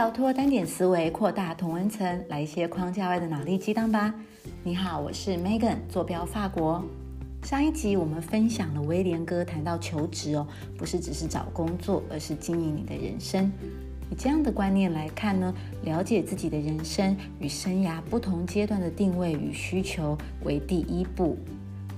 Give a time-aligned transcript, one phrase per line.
[0.00, 4.14] 跳脱单点思维，扩大同温层，来一些框架外的脑力激荡吧。
[4.64, 6.82] 你好，我是 Megan，坐标法国。
[7.42, 10.48] 上一集我们分享了威廉哥谈到求职哦，
[10.78, 13.52] 不是只是找工作，而是经营你的人生。
[14.10, 21.36] 以这样的观念来看呢，了解自己的人生与生涯不同阶段的定位与需求为第一步。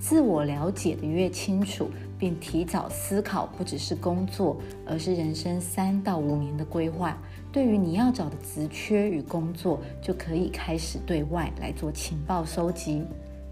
[0.00, 1.88] 自我了解的越清楚，
[2.22, 7.18] 并提早思考，不只是工作，而是人生三到五年的规划。
[7.50, 13.04] 对于你要找的职缺与工作，就可以开始对外来做情报收集。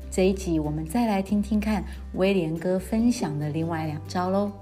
[0.09, 1.83] 这一集我们再来听听看
[2.15, 4.53] 威廉哥分享的另外两招喽。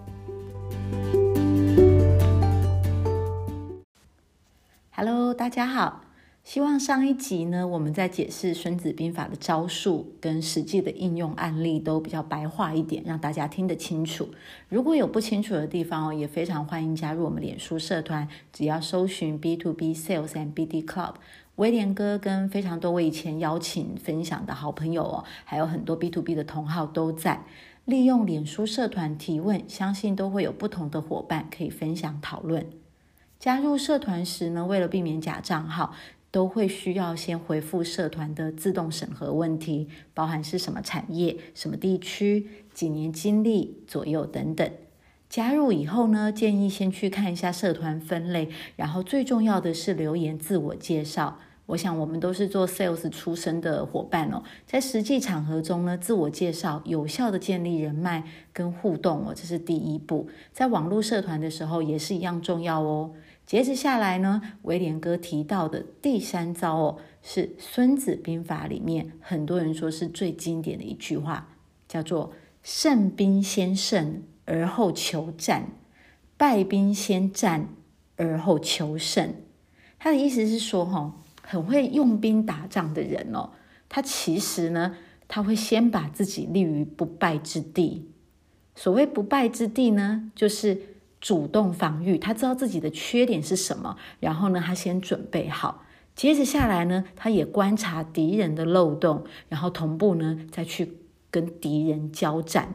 [4.92, 6.07] Hello，大家好。
[6.48, 14.30] 希望上一集呢，我们在解释《孙子兵法》的招数跟实际的应用案例都比较白话一点，让大家听得清楚。
[14.70, 21.16] 如果有不清楚的地方哦，也非常欢迎加入我们脸书社团，只要搜寻 B to B Sales and BD Club，
[21.56, 27.44] 威廉哥跟非常多我以前邀请分享的好朋友哦，还有很多 B to B 的同好都在。
[27.84, 32.64] 利用脸书社团提问，相信都会有不同的伙伴可以分享讨论。
[33.38, 35.94] 加入社团时呢，为了避免假账号。
[36.30, 44.70] 都会需要先回复社团的自动审核问题，包含是什么产业、什么地区、几年经历左右等等。
[45.28, 51.38] 加入以后呢，建议先去看一下社团分类，然后最重要的是留言自我介绍。
[51.68, 58.24] 我想我们都是做 sales 出身的伙伴哦，在实际场合中呢，自我介绍有效的建立人脉
[58.54, 60.30] 跟互动哦，这是第一步。
[60.50, 63.12] 在网络社团的时候也是一样重要哦。
[63.44, 71.54] 接着下来呢，威廉哥提到的第三招哦，是《孙子兵法》里面很多人说是最经典的一句话，
[71.86, 72.32] 叫做
[72.64, 75.72] “胜兵先胜而后求战，
[76.38, 77.68] 败兵先战
[78.16, 79.34] 而后求胜”。
[80.00, 81.12] 他的意思是说，哈，
[81.48, 83.50] 很会用兵打仗的人哦，
[83.88, 88.10] 他其实呢，他会先把自己立于不败之地。
[88.74, 90.82] 所谓不败之地呢，就是。
[91.20, 100.94] 主动防御，他知道自己的缺点是什么，然后呢，他先准备好，接着下来呢，他也观察敌人的漏洞，然后同步呢，再去
[101.28, 102.72] 跟敌人交战。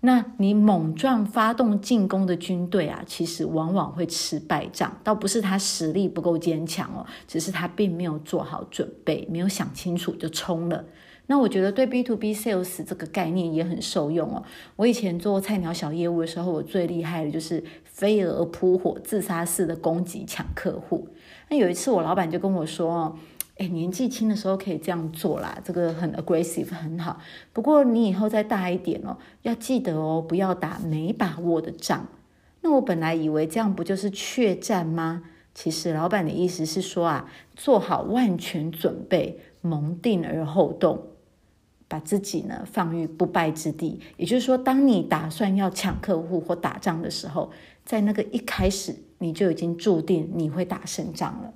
[0.00, 10.84] 那你猛撞发动进攻的军队啊，其实往往会吃败仗，倒不是他实力不够坚强哦，只是他并没有做好准备，没有想清楚就冲了。
[11.26, 14.42] 那我觉得对 B to B sales 这个概念也很受用哦。
[14.76, 21.08] 我以前做菜鸟小业务的时候，我最厉害的就是飞蛾扑火、自杀式的攻击抢客户。
[21.50, 23.16] 那有一次我老板就跟我说：“哦，
[23.58, 27.20] 哎，年纪轻的时候可以这样做啦，这个很 aggressive 很好。
[27.52, 32.06] 不过你以后再大一点哦，要记得哦，不要打没把握的仗。”
[32.62, 35.24] 那我本来以为这样不就是怯战吗？
[35.54, 41.02] 其实老板的意思是说啊，做好万全准备，蒙定而后动。
[41.90, 47.50] 把自己呢放于不败之地，也就是说，当你打算要抢客户或打仗的时候，
[47.82, 51.54] 在那个一开始你就已经注定你会打胜仗了。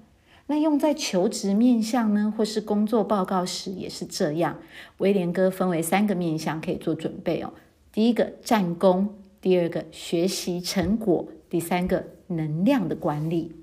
[0.53, 4.59] 那用在求职面向呢，或是工作报告时也是这样。
[4.99, 7.55] 威廉哥分为三个面向可以做准备哦。
[7.91, 13.57] 第一个战功，第二个学习成果，第三个能量的管理。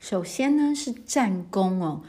[0.00, 2.02] 首先呢是战功哦。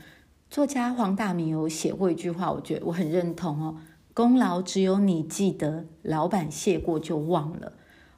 [0.49, 3.77] 作家黄大明有写过一句话，我觉得我很认同哦。
[4.15, 7.73] 功劳只有你记得，老板谢过就忘了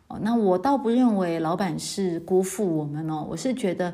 [0.08, 0.20] 哦。
[0.22, 3.94] 那我倒不认为老板是辜负我们哦，我是觉得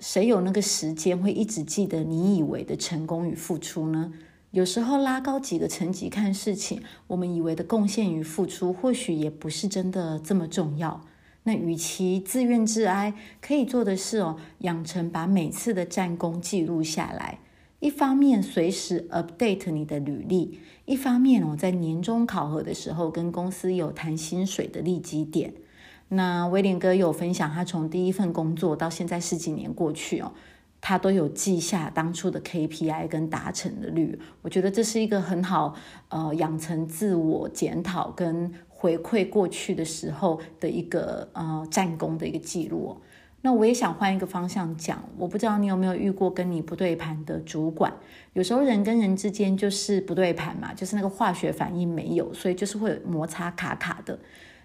[0.00, 4.12] 谁有那个时间会一直记得你以为的成功与付出呢？
[4.50, 11.00] 有时候拉高几个层级看事情，我们以为的贡献与付出，或许也不是真的这么重要。
[11.42, 17.40] 那与其自怨自哀，可以做的是哦，养成把每次的战功记录下来。
[17.80, 25.52] 一方面随时 update 你的履历，一方面哦，在年终考核的时候跟公司有谈薪水的利基点。
[26.08, 30.32] 那威廉哥有分享，他从第一份工作到现在十几年过去哦，
[30.80, 34.18] 他都有记下当初的 KPI 跟达成的率。
[34.40, 35.74] 我觉得这是一个很好
[36.08, 42.96] 呃养成自我检讨跟回馈过去的时候的一个呃战功的一个记录。
[43.42, 47.92] 那我也想换一个方向讲，我不知道你有没有遇过跟你不对盘的主管。
[48.32, 54.18] 有时候人跟人之间就是不对盘嘛，就是那个化学反应没有，所以就是会摩擦卡卡的。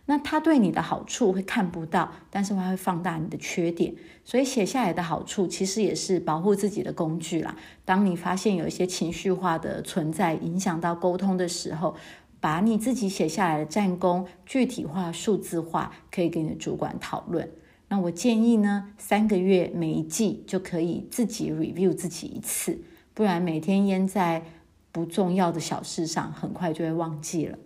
[0.06, 3.96] 那他对你的好处会看不到，但是他会放大你的缺点。
[4.26, 7.56] 所以写下来的好处其实也是保护自己的工具啦。
[7.86, 11.96] 当你发现有一些情绪化的存在影响到沟通的时候，
[12.42, 17.50] 把你自己写下来的战功具体化、数字化，可以跟你的主管讨论。
[17.88, 22.82] 那我建议呢，三个月每一季就可以自己 review 自己一次，
[23.14, 24.44] 不然每天淹在
[24.92, 27.58] 不重要的小事上，很快就会忘记了。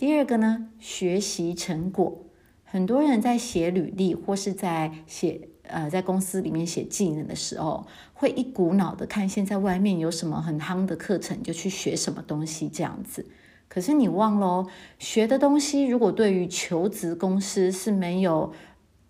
[0.00, 2.24] 第二个呢，学习成果，
[2.64, 13.26] 很多人在写履历或是在写呃在公司里面写技能的时候，会一股脑的看现在外面有什么很夯的课程，就去学什么东西这样子。
[13.68, 14.66] 可是你忘了，
[14.98, 18.54] 学的东西如果对于求职公司是没有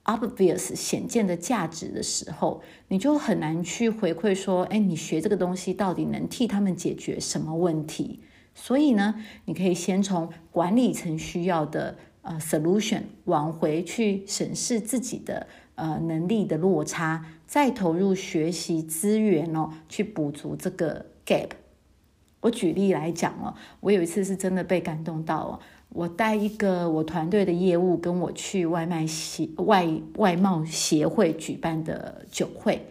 [0.07, 8.25] obvious 显见的价值的时候，你就很难去回馈说，哎，你学这个东西到底能替他们解决什么问题？
[8.63, 9.15] 所以呢，
[9.47, 15.47] 你可以先从管理层需要的呃 solution 往回去审视自己的
[15.77, 21.49] 呃能力的落差，再投入学习资源哦，去补足这个 gap。
[22.43, 25.59] 我举例来讲哦，我有一次是真的被感动到哦。
[25.89, 32.87] 我带一个我团队的业务跟我去外卖协外外贸协会举办的酒会。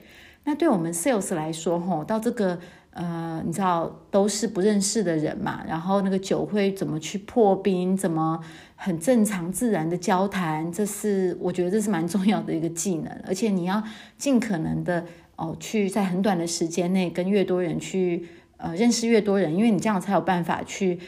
[0.45, 2.60] 那对我们 sales 来说，吼，到这个
[2.91, 8.39] 呃，你知道都是不认识的人嘛，然后那个酒会怎么去破冰，怎么
[8.75, 13.83] 很正常自然的交谈，这是我觉得这是蛮重要的一个技能，而且你要
[14.18, 15.06] 尽可能的
[15.36, 18.27] 哦，去在很短的时间内跟越多人去。
[18.62, 21.00] 呃，认识越多人，因为你这样才有办法去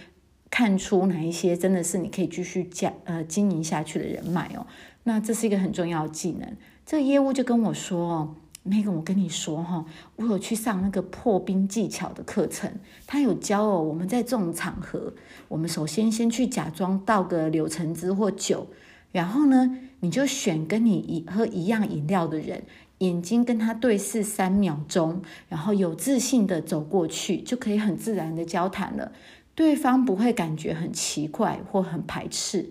[0.49, 4.65] 看出哪一些真的是你可以继续加呃经营下去的人脉哦。
[5.03, 6.55] 那这是一个很重要的技能。
[6.85, 9.83] 这个业务就跟我说哦，那个我跟你说哈，
[10.15, 12.71] 我有去上那个破冰技巧的课程，
[13.07, 13.81] 他有教哦。
[13.81, 15.13] 我们在这种场合，
[15.47, 18.67] 我们首先先去假装倒个柳橙汁或酒，
[19.11, 22.63] 然后呢，你就选跟你一喝一样饮料的人。
[22.99, 29.11] 眼睛跟他对视三秒钟，然后有自信的走过去，就可以很自然的交谈了。
[29.55, 32.69] 对方不会感觉很奇怪或很排斥。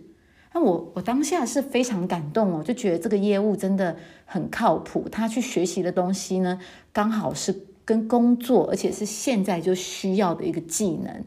[0.53, 5.09] 那我我当下是非常感动哦，就觉得这个业务真的很靠谱。
[5.09, 6.59] 他去学习的东西呢，
[6.93, 11.25] 刚好是跟工作，而且是现在就需要的一个技能。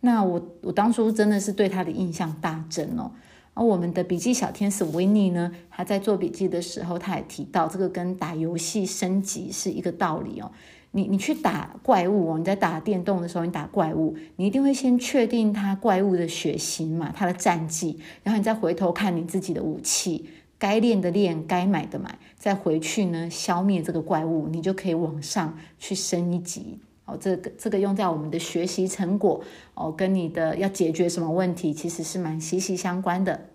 [0.00, 3.12] 那我我当初真的是对他的印象大增哦。
[3.54, 10.50] 而我们的笔记小天使维尼呢，他在做笔记的时候，他也提到这个跟打游戏升级是一个道理哦。
[10.96, 26.78] 你你去打怪物哦，你在打电动的时候，你打怪物，你一定会先确定它怪物的血型嘛，它的战绩，然后你再回头看你自己的武器，该练的练，该买的买，再回去呢消灭这个怪物，你就可以往上去升一级。
[27.06, 29.42] 哦，这个这个用在我们的学习成果
[29.74, 33.48] 哦，跟你的要解决什么问题，其实是蛮息息相关的。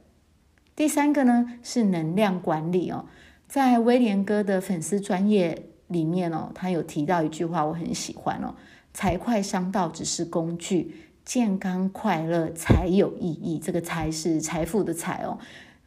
[0.75, 3.05] 第三个呢是能量管理哦，
[3.47, 8.55] 在威廉哥的粉丝专业里面哦，他有提到一句话，我很喜欢哦，
[8.93, 13.59] 财快商道只是工具，健康快乐才有意义。
[13.59, 15.37] 这个财是财富的财哦。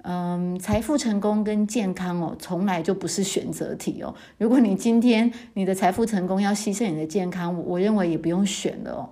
[0.04, 4.12] 嗯，财富、成功跟健康哦，从来就不是选择题哦。
[4.37, 9.10] 如果你今天你的财富成功要牺牲你的健康，我认为也不用选了哦。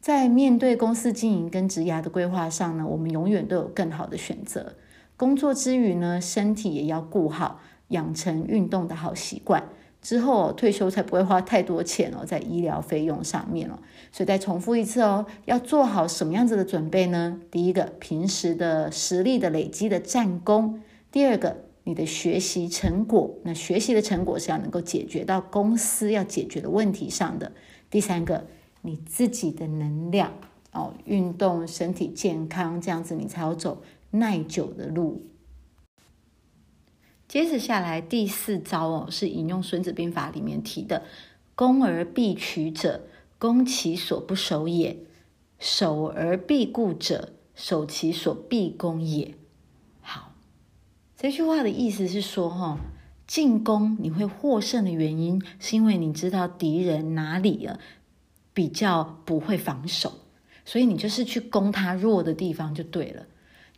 [0.00, 4.74] 在面对公司经营跟职涯的规划上呢，我们永远都有更好的选择。
[5.16, 9.64] 工作之余呢，身体也要顾好，养成运动的好习惯。
[10.00, 13.78] 之后退休才不会花太多钱哦，在医疗费用上面哦。
[14.12, 17.40] 所以再重复一次哦，要做好什么样子的准备呢？
[17.50, 20.80] 第一个，平时的实力的累积的战功；
[21.10, 27.50] 第二个，你的学习成果，那学习的成果是要能够解决到公司要解决的问题上的；
[27.90, 28.46] 第三个，
[28.82, 30.32] 你自己的能量
[30.72, 35.22] 哦，运动、身体健康，这样子你才要走耐久的路。
[37.28, 41.02] 接着下来第四招哦，是引用《孙子兵法》里面提的
[41.54, 43.02] “攻而必取者，
[43.38, 45.04] 攻其所不守也；
[45.58, 49.34] 守而必固者，守其所必攻也。”
[50.00, 50.32] 好，
[51.18, 52.78] 这句话的意思是说，哈，
[53.26, 57.78] 进攻你会获胜的原因，是因为你知道敌人哪里啊
[58.54, 60.12] 比较不会防守，
[60.64, 63.26] 所以你就是去攻他弱的地方就对了。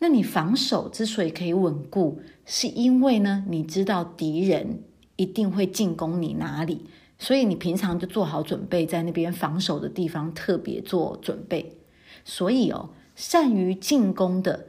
[0.02, 4.82] 那你防守之所以可以稳固，是因为呢，你知道敌人
[5.16, 6.86] 一定会进攻你哪里，
[7.18, 11.78] 所以你平常就做好准备，在那边防守的地方特别做准备。
[12.24, 14.68] 所以哦，善于进攻的，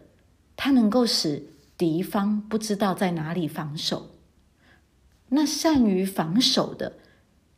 [0.58, 1.48] 他能够使
[1.78, 4.10] 敌方不知道在哪里防守；
[5.30, 6.98] 那善于防守的，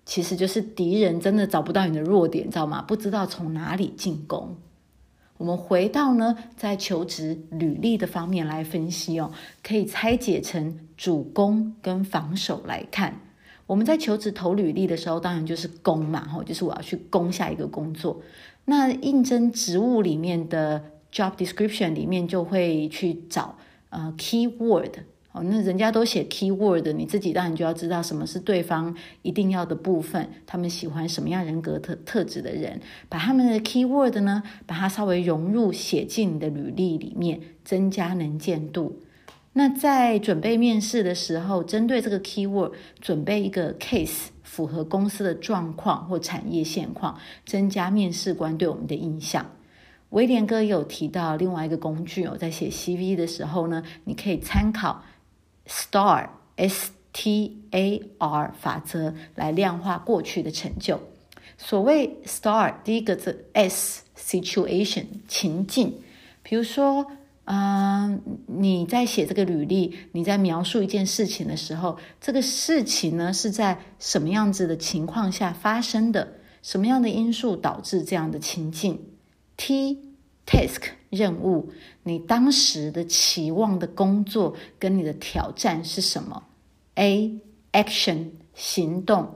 [0.06, 2.84] 其实就是敌人真的找不到你的弱点，知道吗？
[2.84, 4.56] 不知道从哪里进攻。
[5.43, 9.29] 我们回到呢，在求职履历的方面来分析哦，
[9.62, 13.19] 可以拆解成主攻跟防守来看。
[13.67, 18.21] 我们在求职投履历的时候，当然就是攻嘛，吼，就是我要去攻下一个工作。
[18.63, 20.81] 那应征职务里面的
[21.12, 23.57] job description 里面就会去找
[23.89, 24.91] 呃 keyword
[25.33, 39.01] 哦，那人家都写 keyword，你自己当然就要知道什么是对方一定要的部分，他们喜欢什么样人格特特质的人，把他们的 keyword 呢，把它稍微融入写进你的履历里面，增加能见度。
[39.53, 42.71] 那在准备面试的时候，针对这个 keyword
[43.01, 49.43] 准备一个 case，符合公司的状况或产业现况，增加面试官对我们的印象。
[50.09, 55.03] 威廉哥有提到另外一个工具哦，在写 CV 的时候呢，你可以参考。
[55.67, 61.00] STAR S T A R 法则来量化过去的成就。
[61.58, 65.96] 所谓 STAR，第一个字 S Situation 情境，
[66.41, 67.05] 比如说，
[67.46, 76.34] 嗯，你在写这个履历，你在描述一件事情的时候，这个事情呢是在什么样子的情况下发生的？
[76.62, 79.01] 什么样的因素导致这样的情境
[79.58, 80.00] ？T
[80.46, 80.84] Task
[81.15, 81.70] 任务，
[82.01, 86.43] 你当时的期望的工作跟你的挑战是什么
[86.96, 87.39] ？A
[87.72, 89.36] Action 行动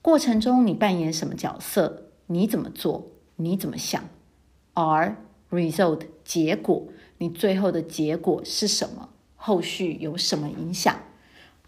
[0.00, 2.04] 过程中你扮演什么角色？
[2.28, 3.08] 你怎么做？
[3.36, 4.02] 你怎么想
[4.72, 5.16] ？R
[5.50, 9.10] Result 结果，你最后的结果是什么？
[9.36, 10.96] 后续有什么影响？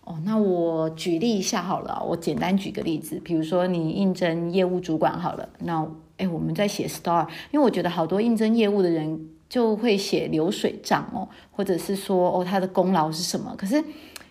[0.05, 5.87] 哦，那我举例一下好了，我简单举个例子，比如说你应征业务主管好了，那。
[6.21, 13.55] 哎，我们在写 star，因为我觉得好多应征业务的人就会写流水账哦，或者是说哦他的功劳是什么。
[13.59, 13.85] 可是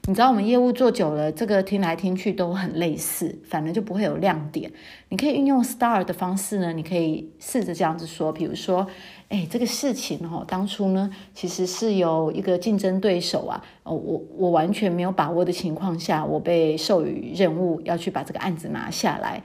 [0.08, 4.72] 你知道我们业务做久了，这个听来听去都很类似，反正就不会有亮点。
[5.10, 8.88] 你可以运用 star 的方式呢，你可以试着这样子说，比如说，
[9.28, 19.44] 哎，这个事情哦，当初呢其实是有一个竞争对手啊，哦，我我完全没有把握的情况下，我被授予任务要去把这个案子拿下来。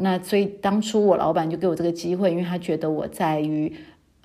[0.00, 3.74] 那所以当初我老板就给我这个机会，因为他觉得我在于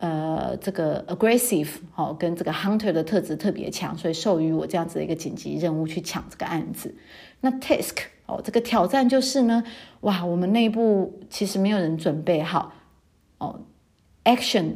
[0.03, 6.93] 呃这个 aggressive 好跟这个 hunter 的特质特别强，所以授予我这样子的一个紧急任务去抢这个案子。
[7.39, 9.63] 那 task 哦这个挑战就是呢，
[10.01, 12.73] 哇我们内部其实没有人准备好
[13.37, 13.61] 哦
[14.25, 14.73] action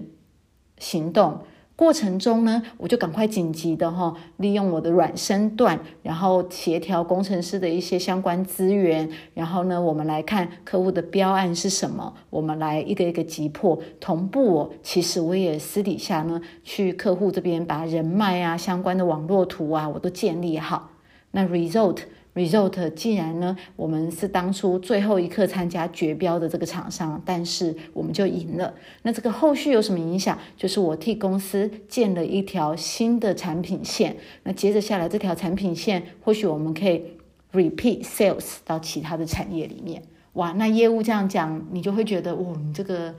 [0.78, 1.42] 行动。
[1.78, 14.70] 过程中呢，我就赶快紧急的哈，利用我的软身段，然后协调工程师的一些相关资源，然后呢，我们来看客户的标案是什么，我们来一个一个击破，同步哦。
[14.82, 20.90] 其实我也私底下呢，去客户这边把人脉啊、相关的网络图啊，我都建立好。
[21.30, 22.00] 那 result。
[22.38, 28.72] Result，既然呢，我们是当初最后一刻参加绝标的这个厂商，但是我们就赢了。
[29.02, 30.38] 那这个后续有什么影响？
[30.56, 34.16] 就是我替公司建了一条新的产品线。
[34.44, 37.02] 那接着下来这条产品线，或许我们可以
[37.54, 40.04] repeat sales 到其他的产业里面。
[40.34, 43.16] 哇，那业务这样讲，你就会觉得，哇，你这个。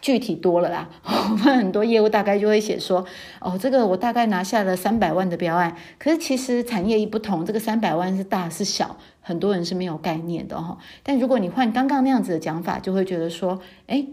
[0.00, 3.04] 具体多了啦， 我们很多业务大概就会写说，
[3.40, 10.78] 哦，这个我大概拿下了三百万的标案，可是其实产业一不同，这个三百万是大是小，很多人是没有概念的哈。
[11.02, 14.06] 但如果你换刚刚那样子的讲法，就会觉得说，哎，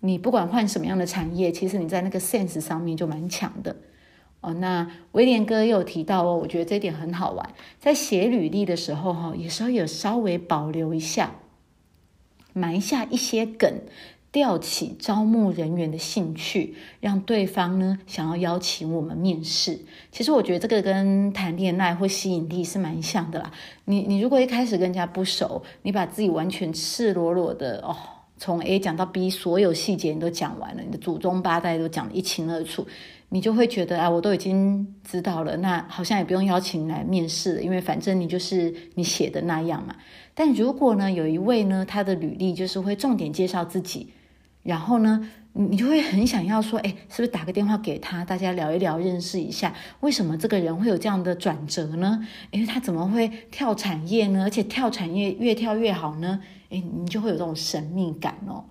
[0.00, 3.76] 你不管换什么样的产业，其实你在那个 sense 上面就蛮强的
[4.42, 4.52] 哦。
[4.54, 11.32] 那威廉哥又提到哦，我觉得这点很好玩，在写履历的时候哈，有时候有稍微保留一下，
[12.52, 13.72] 埋下一些梗。
[14.30, 19.78] 吊起招募人员的兴趣，让对方呢想要邀请我们面试。
[20.12, 23.50] 其实我觉得这个跟谈恋爱或吸引力是蛮像的啦。
[23.86, 27.96] 你你如果一开始跟人家不熟，你把自己完全赤裸裸的哦，
[28.36, 32.86] 从 A 讲到 B，所有细节你都讲完了，你的祖宗八代都讲得一清二楚，
[33.30, 39.96] 你就会觉得啊，我都已经知道了，那好像也不用邀请来面试了，因为反正你就是你写的那样嘛。
[40.34, 44.12] 但如果呢，有一位呢，他的履历就是会重点介绍自己。
[44.62, 52.26] 然后呢，你就会很想要说，哎，是不是打个电话给他，大家聊一聊，认识一下，为什么这个人会有这样的转折呢？
[52.50, 54.42] 因为他怎么会跳产业呢？
[54.42, 56.40] 而且跳产业越跳越好呢？
[56.70, 58.64] 哎，你就会有这种神秘感哦。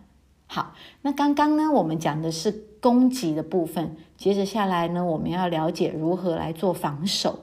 [0.46, 7.39] 好，那刚刚呢，我们讲的是攻击的部分，接着下来呢，我们要了解如何来做防守。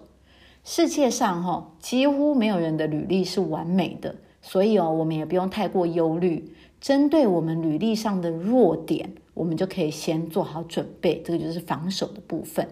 [0.62, 6.54] 世界上哈，几乎没有人的履历是完美的，所以哦，我们也不用太过忧虑。
[6.84, 12.68] 针对我们履历上的弱点，我们就可以先做好准备，这个就是防守的部分。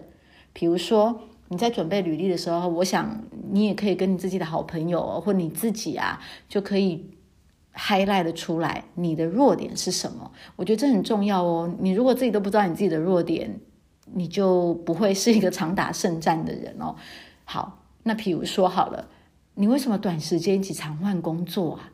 [0.53, 7.09] 比如说你在准备履历的时候，我想你也可以跟你自己的好朋友或你自己啊，就可以
[7.73, 10.31] highlight 的出来你的弱点是什么。
[10.57, 11.75] 我觉得这很重要哦。
[11.79, 13.59] 你如果自己都不知道你自己的弱点，
[14.13, 16.93] 你就不会是一个常打胜战的人哦。
[17.45, 19.09] 好，那比如说好了，
[19.55, 21.89] 你为什么短时间一起常换工作啊？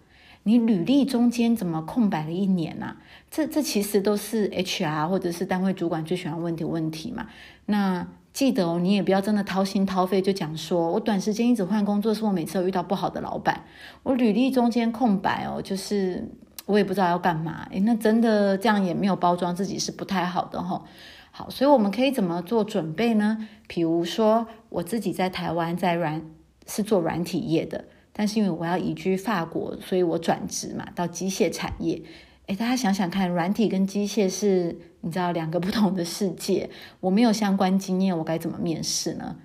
[0.49, 2.95] 你履历中间怎么空白了一年呢？
[3.29, 7.27] 这这其实都是 HR 或者是单位主管最喜欢问的问题嘛。
[7.67, 13.63] 那记得哦，你也不要真的掏心掏肺就讲说，我短时间一直换工作，是我每次都遇到不好的老板，
[14.01, 16.27] 我履历中间空白哦，就是
[16.65, 17.67] 我也不知道要干嘛。
[17.69, 20.83] 诶那真的这样也没有包装自己是不太好的哈。
[21.29, 23.47] 好，所以我们可以怎么做准备呢？
[23.67, 26.23] 比如说我自己在台湾在软
[26.65, 27.85] 是做软体业的，
[28.19, 32.01] 但是因为我要移居法国，所以我转职嘛到机械产业。
[32.47, 34.77] 诶大家想想看，软体跟机械是。
[35.01, 39.37] 你知道两个不同的世界，我没有相关经验，我该怎么面试呢？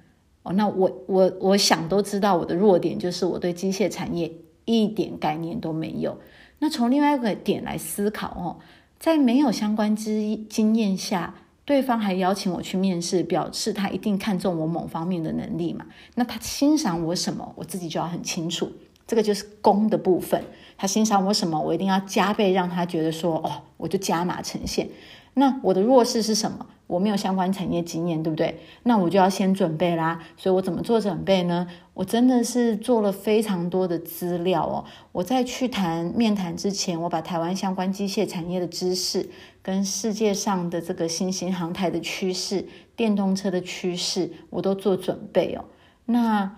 [0.42, 4.32] 哦，那我我我想都知道我的弱点就是我对机械产业
[4.64, 6.18] 一点概念都没有。
[6.58, 8.58] 那从另外一个点来思考哦，
[8.98, 15.86] 在没有相关之经验下，对方还邀请我去面试，表示他一定看中我某方面的能力嘛？
[16.14, 18.70] 那他欣赏我什么，我自己就要很清楚。
[19.06, 20.42] 这个就是攻的部分，
[20.78, 24.88] 他欣赏我什么，我一定要加倍让他觉得说，哦，我就加码呈现。
[25.34, 26.66] 那我的弱势是什么？
[26.86, 28.60] 我没有相关产业经验，对不对？
[28.82, 30.22] 那我就要先准备啦。
[30.36, 31.66] 所以我怎么做准备呢？
[31.94, 34.84] 我真的是做了非常多的资料哦。
[35.12, 39.30] 我在去谈面谈之前，我把台湾相关机械产业的知识，
[39.62, 45.64] 跟世界上的这个新型航台的趋势、电动车的趋势，我都做准备哦。
[46.06, 46.56] 那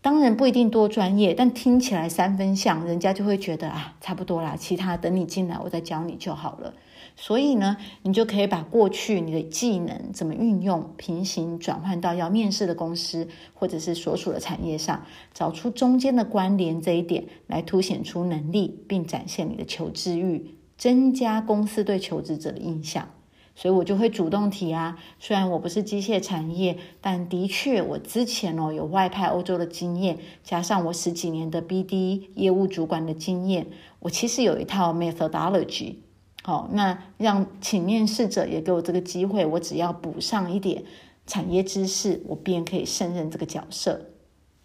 [0.00, 4.56] 当然不一定多专业，但听起来三分像，人家就会觉得啊，差不多啦。
[4.58, 6.74] 其他等你进来，我再教你就好了。
[7.14, 23.08] 所以呢，你就可以把过去你的技能怎么运用，平行转换到要面试的公司或者是所属的产业上，找出中间的关联这一点，来凸显出能力，并展现你的求知欲，增加公司对求职者的印象。
[23.54, 33.66] 所以我就会主动提啊，虽然我不是机械产业，但的确我之前哦有外派欧洲的经验，加上我十几年的 BD 业务主管的经验，
[34.00, 35.96] 我其实有一套 methodology。
[36.44, 40.82] 好，那让请面试者也给我这个机会，我只要补上一点
[41.24, 44.08] 产业知识，我便可以胜任这个角色。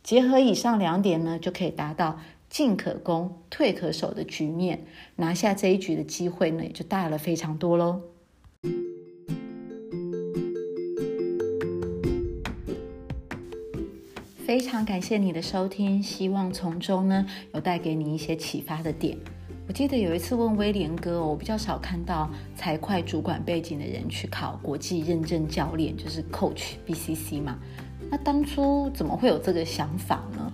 [0.01, 4.85] 结合以上两点呢，就可以达到进可攻、退可守的局面，
[5.18, 8.01] 拿下这一局的机会呢，也就大了非常多喽。
[14.37, 19.18] 非常感谢你的收听，希望从中呢有带给你一些启发的点。
[19.68, 27.60] 我记得有一次问威廉哥，我比较少看到财会主管背景的人去考国际认证教练，就是 Coach BCC 嘛。
[28.10, 30.53] 那当初怎么会有这个想法呢？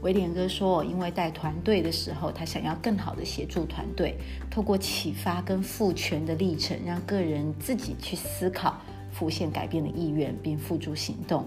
[0.00, 4.16] 威廉哥说，因为带团队的时候，他想要更好的协助团队，
[4.50, 8.80] 透过启发跟赋权的历程，让个人自己去思考，
[9.12, 11.44] 浮现改变的意愿，并付诸行动。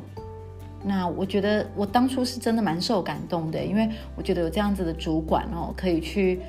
[0.84, 6.40] 那我觉得我当初是真的蛮受感动的，因为我觉得有这样子的主管哦，可以去。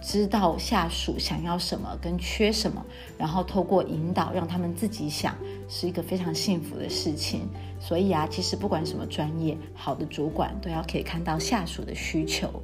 [0.00, 2.84] 知道下属想要什么跟缺什么，
[3.18, 5.34] 然后透过引导让他们自己想，
[5.68, 7.48] 是一个非常幸福的事情。
[7.80, 12.62] 所以啊，其实不管什么专业，好的主管都要可以看到下属的需求。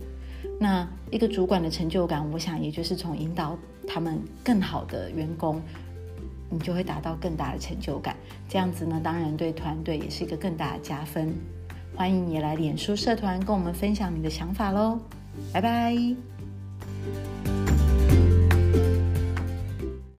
[0.58, 5.60] 那一个主管的成就感，我想也就是从引导他们更好的员工，
[6.50, 8.16] 你就会达到更大的成就感。
[8.48, 11.34] 这样子呢，当然对团队也是一个更大的加分。
[11.96, 14.98] 欢迎你来脸书社团跟我们分享你的想法喽，
[15.52, 16.33] 拜拜。